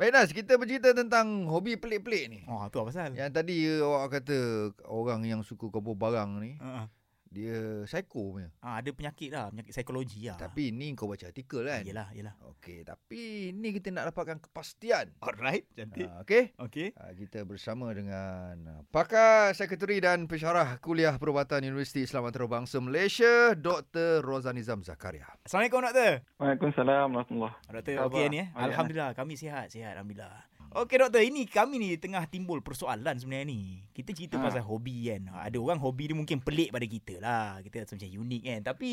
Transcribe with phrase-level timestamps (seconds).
[0.00, 2.40] Baik Nas, kita bercerita tentang hobi pelik-pelik ni.
[2.48, 3.12] Oh, tu apa pasal?
[3.12, 6.88] Yang tadi awak kata orang yang suka kumpul barang ni, Uh,
[7.30, 8.50] dia psycho punya.
[8.58, 10.34] ah, ada penyakit lah, penyakit psikologi lah.
[10.34, 11.86] Tapi ni kau baca artikel kan?
[11.86, 12.34] Yelah, yelah.
[12.58, 15.14] Okey, tapi ni kita nak dapatkan kepastian.
[15.22, 16.10] Alright, cantik.
[16.10, 16.58] Ha, Okey?
[16.58, 16.90] Okey.
[16.98, 23.54] Ha, kita bersama dengan uh, pakar sekretari dan pensyarah kuliah perubatan Universiti Islam Antarabangsa Malaysia,
[23.54, 24.26] Dr.
[24.26, 25.30] Rozanizam Zakaria.
[25.46, 26.12] Assalamualaikum, Doktor.
[26.36, 28.10] Waalaikumsalam warahmatullahi Doktor, Khabar?
[28.10, 28.46] okey ni eh?
[28.58, 29.94] Alhamdulillah, kami sihat, sihat.
[29.94, 30.50] Alhamdulillah.
[30.70, 31.18] Okey, Doktor.
[31.20, 33.82] Ini kami ni tengah timbul persoalan sebenarnya ni.
[33.90, 34.46] Kita cerita Ha.
[34.46, 35.26] pasal hobi kan.
[35.42, 37.58] Ada orang hobi dia mungkin pelik pada kita lah.
[37.58, 38.60] Kita rasa macam unik kan.
[38.64, 38.90] Tapi,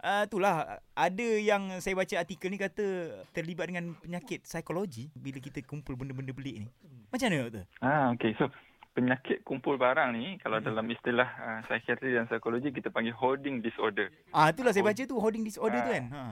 [0.00, 0.54] uh, itulah.
[0.94, 2.86] Ada yang saya baca artikel ni kata
[3.28, 6.68] terlibat dengan penyakit psikologi bila kita kumpul benda-benda pelik ni.
[7.08, 7.64] Macam mana, Doktor?
[7.80, 8.38] Ah, okay.
[8.38, 8.46] So,
[8.94, 10.70] penyakit kumpul barang ni, kalau Hmm.
[10.70, 14.14] dalam istilah uh, psikiatri dan psikologi, kita panggil hoarding disorder.
[14.30, 15.94] Ah, itulah saya baca tu hoarding disorder tu Ah.
[15.96, 16.04] kan.
[16.08, 16.22] Ha.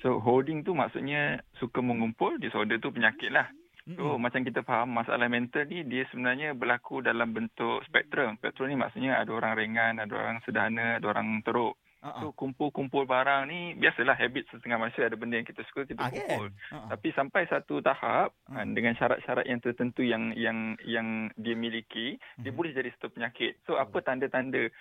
[0.00, 3.52] So, hoarding tu maksudnya suka mengumpul, disorder tu penyakit lah.
[3.96, 4.22] So, Mm-mm.
[4.22, 8.36] macam kita faham, masalah mental ni, dia sebenarnya berlaku dalam bentuk spektrum.
[8.38, 11.74] Spektrum ni maksudnya ada orang ringan, ada orang sederhana, ada orang teruk.
[12.00, 12.20] Ah, ah.
[12.24, 16.08] So, kumpul-kumpul barang ni, biasalah habit setengah manusia, ada benda yang kita suka, kita Ah,
[16.08, 16.48] kumpul.
[16.72, 16.86] Ah, ah.
[16.96, 18.56] Tapi sampai satu tahap Hmm.
[18.56, 22.56] uh, dengan syarat-syarat yang tertentu yang yang yang dia miliki, dia Mhm.
[22.56, 23.60] boleh jadi satu penyakit.
[23.68, 24.72] So apa tanda-tanda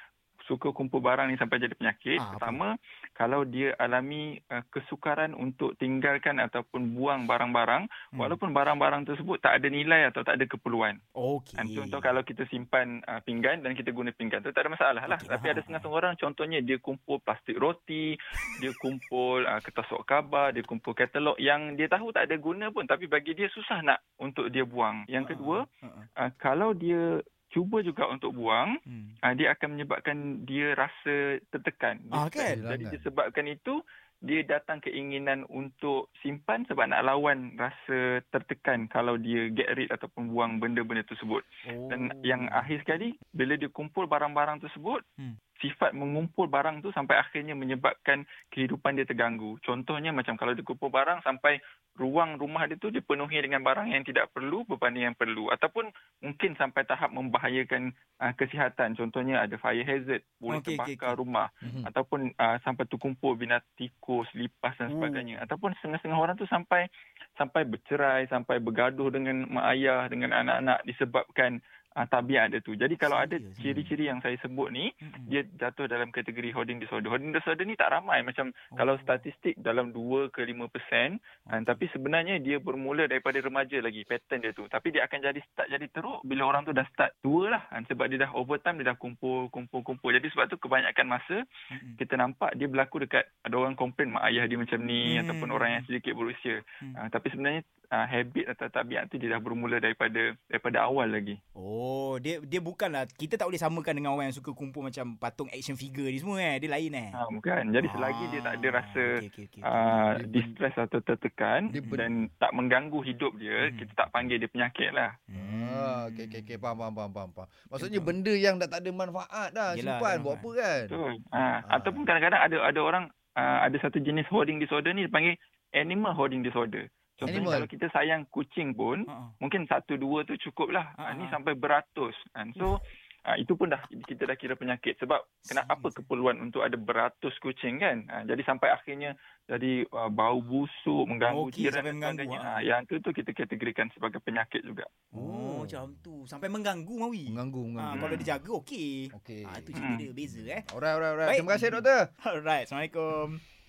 [0.50, 2.18] suka kumpul barang ni sampai jadi penyakit?
[2.18, 2.32] Ah, apa?
[2.34, 2.68] Pertama,
[3.14, 8.18] kalau dia alami uh, kesukaran untuk tinggalkan ataupun buang barang-barang Hmm.
[8.18, 10.98] walaupun barang-barang tersebut tak ada nilai atau tak ada keperluan.
[11.14, 11.54] Okey.
[11.54, 11.76] Okay.
[11.78, 15.20] Contoh kalau kita simpan uh, pinggan dan kita guna pinggan tu tak ada masalah lah.
[15.22, 15.54] Okey, Tapi faham.
[15.54, 18.18] ada setengah-setengah orang contohnya dia kumpul plastik roti,
[18.62, 22.74] dia kumpul uh, kertas sok khabar, dia kumpul katalog yang dia tahu tak ada guna
[22.74, 25.06] pun tapi bagi dia susah nak untuk dia buang.
[25.06, 26.06] Yang kedua, Ah, ah.
[26.26, 29.14] uh, kalau dia cuba juga untuk buang, Hmm.
[29.20, 31.16] uh, dia akan menyebabkan dia rasa
[31.50, 32.00] tertekan.
[32.10, 32.56] Ah, kan?
[32.56, 32.94] Jadi Kehilangan.
[32.94, 33.82] disebabkan itu
[34.20, 40.28] dia datang keinginan untuk simpan sebab nak lawan rasa tertekan kalau dia get rid ataupun
[40.28, 41.40] buang benda-benda tersebut.
[41.88, 42.20] Dan Oh.
[42.22, 45.40] yang akhir sekali bila dia kumpul barang-barang tersebut, Hmm.
[45.60, 49.60] Sifat mengumpul barang tu sampai akhirnya menyebabkan kehidupan dia terganggu.
[49.64, 51.60] Contohnya macam kalau dia kumpul barang sampai
[52.00, 55.92] ruang rumah dia tu dipenuhi dengan barang yang tidak perlu berbanding yang perlu ataupun
[56.24, 57.92] mungkin sampai tahap membahayakan
[58.24, 58.96] uh, kesihatan.
[58.96, 61.20] Contohnya ada fire hazard, boleh okey, terbakar okey.
[61.20, 61.84] rumah Mhm.
[61.92, 64.98] ataupun uh, sampai terkumpul binat tikus, lipas dan Oh.
[64.98, 65.44] sebagainya.
[65.44, 66.88] Ataupun setengah-setengah orang tu sampai
[67.36, 71.60] sampai bercerai, sampai bergaduh dengan mak ayah, dengan anak-anak disebabkan
[72.00, 72.72] uh, tabiat dia tu.
[72.74, 75.28] Jadi kalau ada ciri-ciri yang saya sebut ni, Mm-mm.
[75.28, 77.12] dia jatuh dalam kategori hoarding disorder.
[77.12, 78.78] Hoarding disorder ni tak ramai macam Oh.
[78.80, 81.68] kalau statistik dalam 2 ke 5 persen, Okey.
[81.68, 84.64] tapi sebenarnya dia bermula daripada remaja lagi pattern dia tu.
[84.66, 87.84] Tapi dia akan jadi start jadi teruk bila orang tu dah start tua lah Han,
[87.90, 90.16] sebab dia dah overtime dia dah kumpul kumpul kumpul.
[90.16, 91.98] Jadi sebab tu kebanyakan masa Mm-mm.
[91.98, 95.26] kita nampak dia berlaku dekat ada orang komplain mak ayah dia macam ni Hmm.
[95.26, 96.62] ataupun orang yang sedikit berusia.
[96.80, 96.94] Hmm.
[96.94, 101.38] Uh, tapi sebenarnya uh, habit atau tabiat tu dia dah bermula daripada daripada awal lagi.
[101.52, 105.50] Oh, dia dia bukanlah kita tak boleh samakan dengan orang yang suka kumpul macam patung
[105.50, 106.56] action figure ni semua eh.
[106.58, 107.10] Dia lain eh.
[107.10, 107.64] Ha, bukan.
[107.70, 109.62] Jadi selagi dia tak ada rasa okey, okey, okey.
[109.62, 109.72] uh,
[110.16, 113.76] Dia- distress atau tertekan Dia ben- dan tak mengganggu hidup dia, Hmm.
[113.76, 115.12] kita tak panggil dia penyakit lah.
[115.28, 117.30] Ah, okey okey okey faham faham faham faham.
[117.34, 117.48] faham.
[117.68, 118.10] Maksudnya Betul.
[118.16, 120.82] benda yang dah tak ada manfaat dah Yelah, simpan tak buat apa kan?
[120.86, 121.14] Betul.
[121.30, 121.58] Ha, Ah.
[121.76, 125.36] ataupun kadang-kadang ada ada orang uh, ada satu jenis hoarding disorder ni dipanggil
[125.72, 126.88] animal hoarding disorder.
[127.20, 127.56] Contohnya Animal.
[127.58, 129.28] kalau kita sayang kucing pun, Ha, ha.
[129.38, 130.96] mungkin satu dua tu cukup lah.
[130.96, 131.30] Ah, Uh, ni ah.
[131.30, 132.16] sampai beratus.
[132.30, 132.50] Kan?
[132.54, 132.80] So
[133.22, 137.36] uh, itu pun dah kita dah kira penyakit sebab kena apa keperluan untuk ada beratus
[137.38, 138.04] kucing kan.
[138.06, 142.40] Uh, jadi sampai akhirnya jadi uh, bau busuk mengganggu Okey, jiran sampai dan mengganggu, sebagainya.
[142.42, 142.54] ah.
[142.54, 144.88] Ah, yang tu tu kita kategorikan sebagai penyakit juga.
[145.12, 145.58] Oh, Oh.
[145.62, 146.24] macam tu.
[146.24, 147.28] Sampai mengganggu Mawi.
[147.28, 148.00] Mengganggu Ha, mengganggu.
[148.00, 148.90] kalau dia jaga okey.
[149.12, 149.42] Okey.
[149.44, 150.00] Ha, itu cerita Hmm.
[150.00, 150.62] dia beza eh.
[150.66, 151.30] Alright alright alright.
[151.30, 151.38] Baik.
[151.38, 152.02] Terima kasih doktor.
[152.22, 153.28] Alright, Assalamualaikum.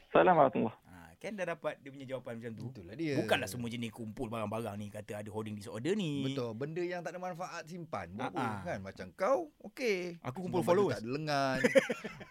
[0.08, 0.79] Assalamualaikum.
[1.20, 2.64] Kan dah dapat dia punya jawapan macam tu.
[2.72, 3.12] Itulah dia.
[3.14, 6.24] Bukanlah semua jenis kumpul barang-barang ni kata ada hoarding disorder ni.
[6.24, 6.56] Betul.
[6.56, 8.08] Benda yang tak ada manfaat simpan.
[8.10, 8.56] Buat Ah, ah.
[8.64, 8.78] kan?
[8.80, 10.16] Macam kau, okey.
[10.24, 10.96] Aku kumpul baju followers.
[10.96, 11.58] Tak ada lengan.